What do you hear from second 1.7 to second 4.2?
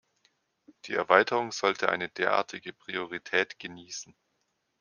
eine derartige Priorität genießen..